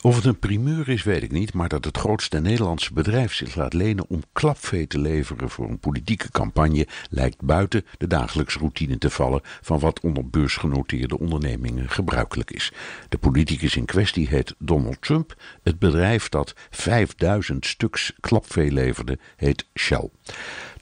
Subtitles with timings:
[0.00, 3.54] Of het een primeur is, weet ik niet, maar dat het grootste Nederlandse bedrijf zich
[3.54, 8.98] laat lenen om klapvee te leveren voor een politieke campagne lijkt buiten de dagelijkse routine
[8.98, 12.72] te vallen van wat onder beursgenoteerde ondernemingen gebruikelijk is.
[13.08, 15.34] De politicus in kwestie heet Donald Trump.
[15.62, 20.10] Het bedrijf dat 5000 stuks klapvee leverde heet Shell.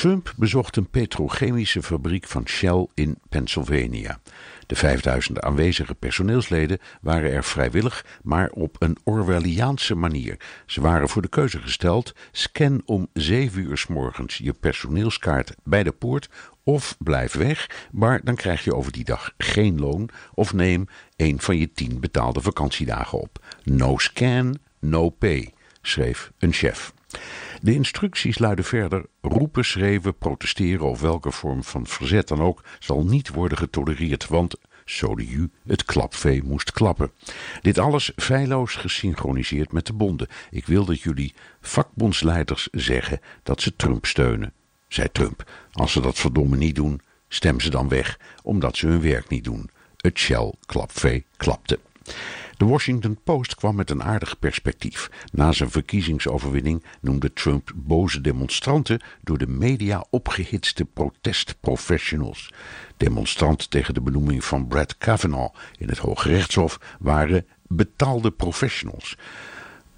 [0.00, 4.20] Trump bezocht een petrochemische fabriek van Shell in Pennsylvania.
[4.66, 10.36] De 5000 aanwezige personeelsleden waren er vrijwillig, maar op een Orwelliaanse manier.
[10.66, 15.82] Ze waren voor de keuze gesteld: scan om 7 uur s morgens je personeelskaart bij
[15.82, 16.28] de poort
[16.64, 21.40] of blijf weg, maar dan krijg je over die dag geen loon of neem een
[21.40, 23.44] van je 10 betaalde vakantiedagen op.
[23.64, 26.92] No scan, no pay, schreef een chef.
[27.60, 33.04] De instructies luiden verder: roepen, schreeuwen, protesteren of welke vorm van verzet dan ook zal
[33.04, 34.56] niet worden getolereerd, want
[35.16, 37.10] ju, het klapvee moest klappen.
[37.62, 40.28] Dit alles feilloos gesynchroniseerd met de bonden.
[40.50, 44.52] Ik wil dat jullie vakbondsleiders zeggen dat ze Trump steunen,
[44.88, 45.50] zei Trump.
[45.72, 49.44] Als ze dat verdomme niet doen, stem ze dan weg, omdat ze hun werk niet
[49.44, 49.70] doen.
[49.96, 51.78] Het Shell klapvee klapte.
[52.60, 55.10] De Washington Post kwam met een aardig perspectief.
[55.32, 62.52] Na zijn verkiezingsoverwinning noemde Trump boze demonstranten door de media opgehitste protestprofessionals.
[62.96, 69.16] Demonstranten tegen de benoeming van Brett Kavanaugh in het Hoge Rechtshof waren betaalde professionals.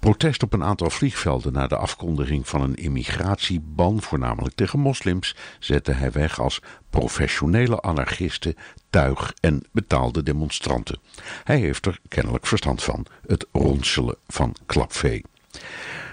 [0.03, 5.91] Protest op een aantal vliegvelden na de afkondiging van een immigratieban, voornamelijk tegen moslims, zette
[5.91, 8.55] hij weg als professionele anarchisten,
[8.89, 10.99] tuig en betaalde demonstranten.
[11.43, 15.23] Hij heeft er kennelijk verstand van, het ronselen van klapvee.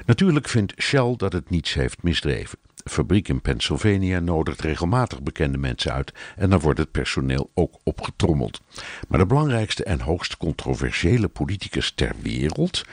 [0.06, 2.58] Natuurlijk vindt Shell dat het niets heeft misdreven.
[2.84, 8.60] Fabriek in Pennsylvania nodigt regelmatig bekende mensen uit en dan wordt het personeel ook opgetrommeld.
[9.08, 12.84] Maar de belangrijkste en hoogst controversiële politicus ter wereld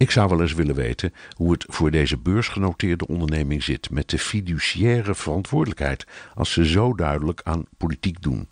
[0.00, 4.18] ik zou wel eens willen weten hoe het voor deze beursgenoteerde onderneming zit met de
[4.18, 8.48] fiduciaire verantwoordelijkheid als ze zo duidelijk aan politiek doen.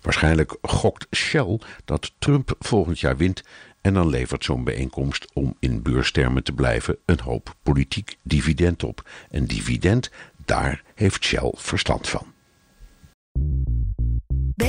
[0.00, 3.42] Waarschijnlijk gokt Shell dat Trump volgend jaar wint
[3.80, 9.08] en dan levert zo'n bijeenkomst, om in beurstermen te blijven, een hoop politiek dividend op.
[9.30, 10.10] Een dividend,
[10.44, 12.35] daar heeft Shell verstand van.